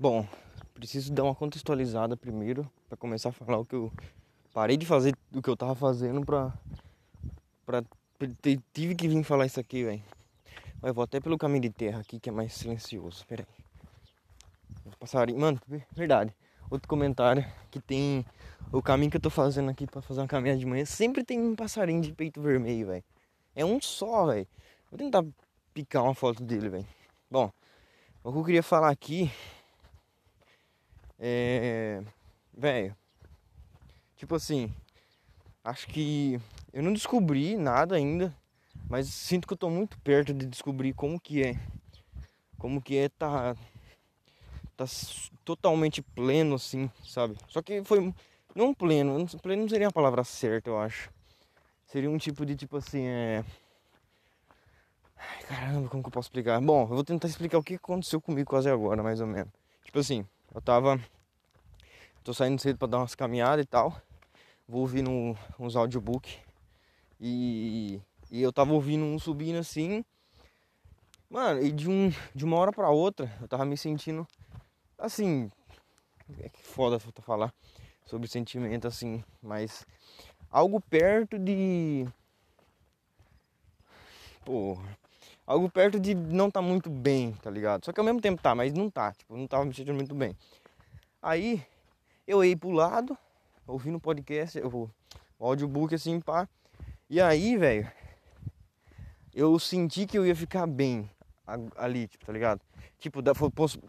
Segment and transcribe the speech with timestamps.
[0.00, 0.24] Bom,
[0.74, 3.92] preciso dar uma contextualizada primeiro para começar a falar o que eu
[4.54, 6.52] parei de fazer, o que eu tava fazendo pra.
[7.66, 7.82] pra
[8.72, 10.00] tive que vir falar isso aqui, velho.
[10.80, 13.26] Mas vou até pelo caminho de terra aqui que é mais silencioso.
[13.26, 14.94] Pera aí.
[15.00, 15.40] Passarinho.
[15.40, 15.60] Mano,
[15.90, 16.32] verdade.
[16.70, 18.24] Outro comentário que tem
[18.70, 20.84] o caminho que eu tô fazendo aqui para fazer uma caminhada de manhã.
[20.84, 23.04] Sempre tem um passarinho de peito vermelho, velho.
[23.52, 24.46] É um só, velho.
[24.92, 25.24] Vou tentar
[25.74, 26.86] picar uma foto dele, velho.
[27.28, 27.50] Bom,
[28.22, 29.28] o que eu queria falar aqui
[31.18, 32.02] é.
[32.56, 32.96] Velho.
[34.16, 34.72] Tipo assim.
[35.64, 36.40] Acho que
[36.72, 38.34] eu não descobri nada ainda.
[38.88, 41.60] Mas sinto que eu tô muito perto de descobrir como que é.
[42.58, 43.54] Como que é tá.
[44.76, 44.84] Tá
[45.44, 47.36] totalmente pleno assim, sabe?
[47.48, 48.14] Só que foi.
[48.54, 49.26] Não pleno.
[49.42, 51.10] Pleno não seria a palavra certa, eu acho.
[51.86, 53.44] Seria um tipo de tipo assim, é.
[55.16, 56.60] Ai, caramba, como que eu posso explicar?
[56.60, 59.52] Bom, eu vou tentar explicar o que aconteceu comigo quase agora, mais ou menos.
[59.84, 61.00] Tipo assim, eu tava.
[62.24, 64.00] Tô saindo cedo pra dar umas caminhadas e tal.
[64.66, 65.10] Vou ouvindo
[65.58, 66.38] uns audiobook.
[67.20, 70.04] E, e eu tava ouvindo um subindo assim.
[71.30, 74.26] Mano, e de, um, de uma hora pra outra, eu tava me sentindo
[74.98, 75.50] assim.
[76.40, 77.52] É que foda falar
[78.06, 79.86] sobre sentimento assim, mas
[80.50, 82.06] algo perto de.
[84.44, 84.98] Porra.
[85.48, 87.82] Algo perto de não tá muito bem, tá ligado?
[87.82, 89.12] Só que ao mesmo tempo tá, mas não tá.
[89.12, 90.36] Tipo, não tava me sentindo muito bem.
[91.22, 91.64] Aí
[92.26, 93.16] eu ia pro lado,
[93.66, 94.90] ouvindo o podcast, o,
[95.38, 96.46] o audiobook assim, pá.
[97.08, 97.90] E aí, velho,
[99.34, 101.08] eu senti que eu ia ficar bem
[101.76, 102.60] ali, tipo, tá ligado?
[102.98, 103.22] Tipo,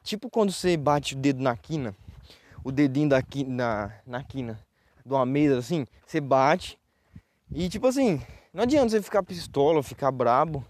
[0.02, 1.94] tipo quando você bate o dedo na quina,
[2.64, 4.58] o dedinho daqui na, na quina
[5.06, 6.80] de uma mesa assim, você bate
[7.52, 8.22] e tipo assim,
[8.54, 10.66] não adianta você ficar pistola, ficar brabo,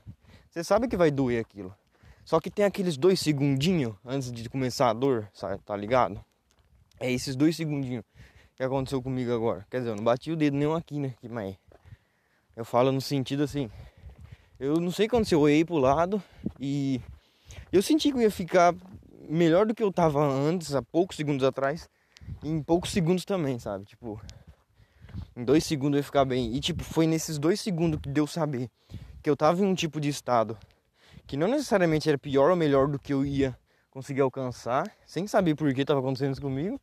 [0.49, 1.73] você sabe que vai doer aquilo.
[2.25, 5.61] Só que tem aqueles dois segundinhos antes de começar a dor, sabe?
[5.63, 6.23] Tá ligado?
[6.99, 8.03] É esses dois segundinhos
[8.55, 9.65] que aconteceu comigo agora.
[9.69, 11.13] Quer dizer, eu não bati o dedo nenhum aqui, né?
[11.29, 11.55] Mas
[12.55, 13.69] eu falo no sentido assim.
[14.59, 16.21] Eu não sei quando eu olhei pro lado
[16.59, 16.99] e
[17.71, 18.75] eu senti que eu ia ficar
[19.29, 21.87] melhor do que eu tava antes, há poucos segundos atrás.
[22.43, 23.85] Em poucos segundos também, sabe?
[23.85, 24.19] Tipo,
[25.35, 26.55] em dois segundos eu ia ficar bem.
[26.55, 28.69] E tipo, foi nesses dois segundos que deu saber
[29.29, 30.57] que eu tava em um tipo de estado
[31.27, 33.55] que não necessariamente era pior ou melhor do que eu ia
[33.91, 36.81] conseguir alcançar, sem saber por que estava acontecendo isso comigo,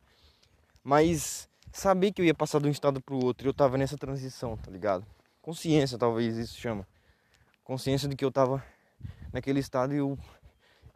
[0.81, 3.77] mas saber que eu ia passar de um estado para o outro e eu tava
[3.77, 5.05] nessa transição, tá ligado?
[5.41, 6.87] Consciência, talvez isso chama.
[7.65, 8.63] Consciência de que eu tava
[9.33, 10.17] naquele estado e eu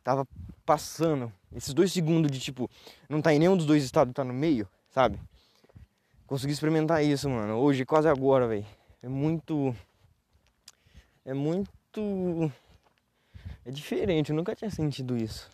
[0.02, 0.26] tava
[0.66, 2.70] passando esses dois segundos de tipo,
[3.10, 5.20] não tá em nenhum dos dois estados, tá no meio, sabe?
[6.26, 7.56] Consegui experimentar isso, mano.
[7.56, 8.66] Hoje, quase agora, velho.
[9.04, 9.76] É muito
[11.26, 12.52] é muito.
[13.66, 15.50] É diferente, eu nunca tinha sentido isso.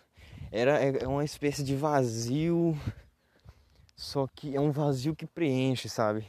[0.50, 2.78] Era é, é uma espécie de vazio,
[3.94, 6.26] só que é um vazio que preenche, sabe?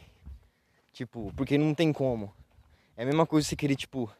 [0.91, 2.33] Tipo, porque não tem como.
[2.97, 4.11] É a mesma coisa você querer, tipo,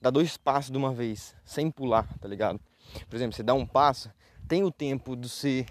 [0.00, 2.60] dar dois passos de uma vez, sem pular, tá ligado?
[3.08, 4.12] Por exemplo, você dá um passo,
[4.46, 5.64] tem o tempo de você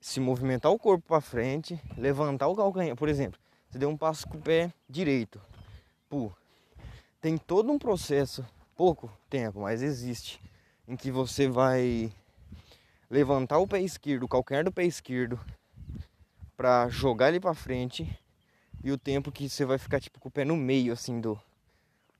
[0.00, 2.96] se movimentar o corpo para frente, levantar o calcanhar.
[2.96, 5.40] Por exemplo, você deu um passo com o pé direito,
[6.08, 6.32] pô,
[7.20, 8.44] tem todo um processo,
[8.74, 10.40] pouco tempo, mas existe,
[10.88, 12.10] em que você vai
[13.10, 15.38] levantar o pé esquerdo, o calcanhar do pé esquerdo,
[16.56, 18.08] para jogar ele para frente
[18.82, 21.40] e o tempo que você vai ficar tipo com o pé no meio assim do,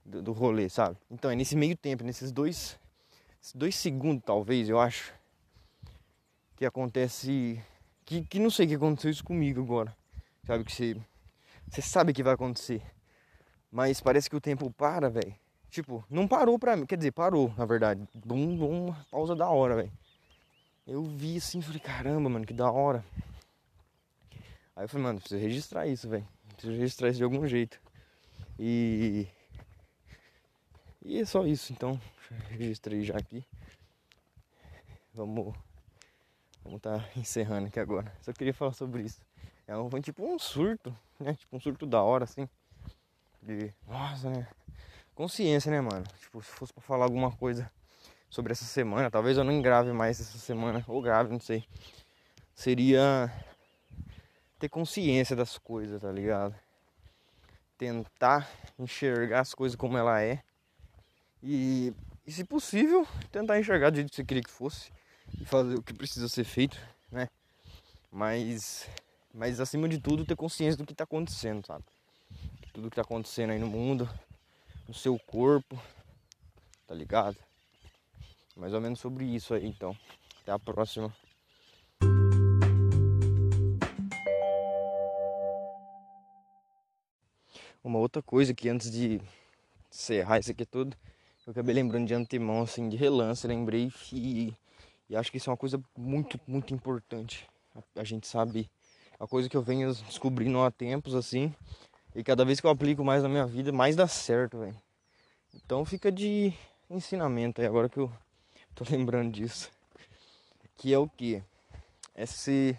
[0.05, 0.97] do, do rolê, sabe?
[1.10, 2.78] Então é nesse meio tempo, nesses dois,
[3.55, 5.15] dois segundos talvez, eu acho,
[6.56, 7.59] que acontece,
[8.05, 9.97] que, que não sei que aconteceu isso comigo agora,
[10.44, 10.62] sabe?
[10.62, 10.97] Que você,
[11.66, 12.83] você sabe que vai acontecer.
[13.71, 15.35] Mas parece que o tempo para, velho.
[15.71, 16.85] Tipo, não parou pra mim.
[16.85, 18.07] Quer dizer, parou, na verdade.
[18.13, 19.93] Bum, bum, pausa da hora, velho.
[20.87, 23.05] Eu vi assim, falei, caramba, mano, que da hora.
[24.75, 26.27] Aí eu falei, mano, preciso registrar isso, velho.
[26.57, 27.81] Preciso registrar isso de algum jeito.
[28.59, 29.29] E.
[31.03, 32.01] E é só isso, então.
[32.51, 33.45] Registrei já aqui.
[35.15, 35.55] Vamos.
[36.65, 38.13] Vamos tá encerrando aqui agora.
[38.21, 39.23] Só queria falar sobre isso.
[39.69, 41.34] É um, tipo um surto, né?
[41.34, 42.49] Tipo um surto da hora, assim
[43.42, 43.72] de.
[43.87, 44.47] Nossa, né?
[45.15, 46.04] Consciência, né, mano?
[46.21, 47.71] Tipo, se fosse pra falar alguma coisa
[48.28, 51.65] sobre essa semana, talvez eu não grave mais essa semana, ou grave, não sei.
[52.54, 53.33] Seria
[54.59, 56.54] ter consciência das coisas, tá ligado?
[57.77, 58.48] Tentar
[58.78, 60.42] enxergar as coisas como ela é.
[61.42, 61.92] E,
[62.27, 64.92] e se possível, tentar enxergar do jeito que você queria que fosse.
[65.41, 66.78] E fazer o que precisa ser feito,
[67.10, 67.28] né?
[68.13, 68.89] Mas,
[69.33, 71.84] mas acima de tudo, ter consciência do que tá acontecendo, sabe?
[72.72, 74.09] tudo que tá acontecendo aí no mundo,
[74.87, 75.81] no seu corpo,
[76.87, 77.37] tá ligado?
[78.57, 79.97] Mais ou menos sobre isso aí, então.
[80.43, 81.15] Até a próxima.
[87.83, 89.21] Uma outra coisa que antes de
[89.91, 90.97] encerrar isso aqui tudo,
[91.47, 94.55] eu acabei lembrando de antemão, assim, de relance, lembrei e,
[95.09, 97.49] e acho que isso é uma coisa muito, muito importante.
[97.75, 98.71] A, a gente sabe,
[99.19, 101.55] a coisa que eu venho descobrindo há tempos, assim,
[102.15, 104.77] e cada vez que eu aplico mais na minha vida, mais dá certo, velho.
[105.54, 106.53] Então fica de
[106.89, 108.12] ensinamento aí, agora que eu
[108.74, 109.71] tô lembrando disso.
[110.77, 111.42] Que é o que?
[112.15, 112.77] É se.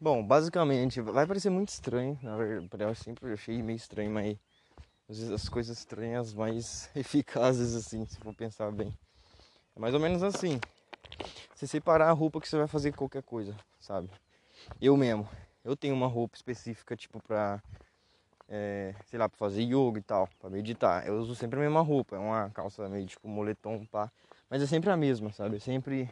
[0.00, 4.36] Bom, basicamente, vai parecer muito estranho, na verdade, eu sempre achei meio estranho, mas
[5.08, 8.92] às vezes as coisas estranhas mais eficazes, assim, se for pensar bem.
[9.74, 10.60] É mais ou menos assim.
[11.54, 14.10] Você separar a roupa que você vai fazer qualquer coisa, sabe?
[14.80, 15.28] Eu mesmo,
[15.64, 17.62] eu tenho uma roupa específica, tipo, pra
[18.48, 21.06] é, sei lá, pra fazer yoga e tal, pra meditar.
[21.06, 24.10] Eu uso sempre a mesma roupa, é uma calça meio tipo moletom, pá.
[24.48, 25.56] Mas é sempre a mesma, sabe?
[25.56, 26.08] É sempre.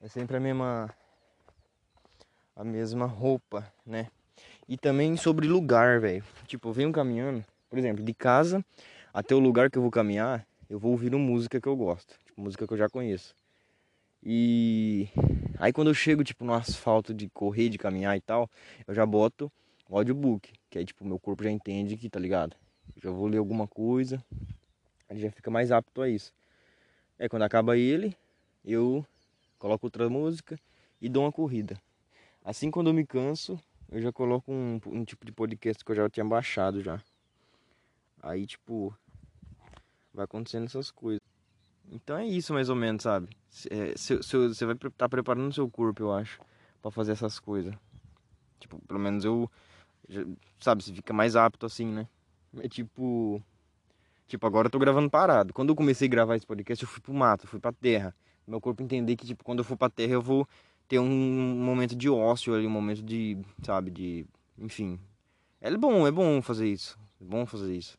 [0.00, 0.90] É sempre a mesma.
[2.56, 4.08] A mesma roupa, né?
[4.68, 6.24] E também sobre lugar, velho.
[6.46, 8.64] Tipo, eu venho caminhando, por exemplo, de casa
[9.12, 12.18] até o lugar que eu vou caminhar, eu vou ouvir uma música que eu gosto,
[12.24, 13.34] tipo, música que eu já conheço.
[14.22, 15.08] E
[15.58, 18.50] aí quando eu chego, tipo, no asfalto de correr, de caminhar e tal,
[18.86, 19.50] eu já boto
[19.88, 22.56] o audiobook, que aí tipo, meu corpo já entende que, tá ligado?
[22.96, 24.24] Eu já vou ler alguma coisa,
[25.08, 26.32] aí já fica mais apto a isso.
[27.18, 28.16] É quando acaba ele,
[28.64, 29.04] eu
[29.58, 30.58] coloco outra música
[31.00, 31.80] e dou uma corrida.
[32.44, 33.60] Assim quando eu me canso,
[33.90, 37.02] eu já coloco um, um tipo de podcast que eu já tinha baixado já.
[38.22, 38.96] Aí tipo,
[40.12, 41.20] vai acontecendo essas coisas.
[41.90, 43.28] Então é isso mais ou menos, sabe?
[43.70, 46.40] É, você vai estar tá preparando o seu corpo, eu acho,
[46.82, 47.74] para fazer essas coisas.
[48.60, 49.50] Tipo, pelo menos eu
[50.60, 52.08] sabe, você fica mais apto assim, né?
[52.60, 53.42] É tipo.
[54.26, 55.54] Tipo, agora eu tô gravando parado.
[55.54, 58.14] Quando eu comecei a gravar esse podcast, eu fui pro mato, fui pra terra.
[58.46, 60.46] Meu corpo entender que, tipo, quando eu for pra terra, eu vou
[60.86, 64.26] ter um momento de ócio ali, um momento de, sabe, de.
[64.58, 64.98] Enfim.
[65.60, 66.98] É bom, é bom fazer isso.
[67.20, 67.98] É bom fazer isso.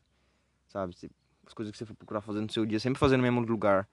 [0.68, 0.94] Sabe?
[1.46, 3.88] As coisas que você for procurar fazer no seu dia, sempre fazer no mesmo lugar.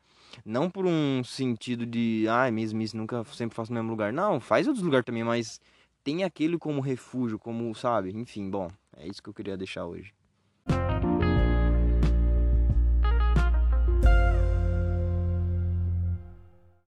[0.46, 4.13] Não por um sentido de, ai, ah, mesmo isso, nunca sempre faço no mesmo lugar.
[4.13, 5.60] Não, faz outros lugares também, mas
[6.07, 8.12] tem aquele como refúgio, como, sabe?
[8.15, 10.13] Enfim, bom, é isso que eu queria deixar hoje.